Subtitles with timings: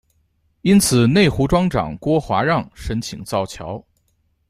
[0.63, 3.79] 因此内湖庄长郭华让申请造桥。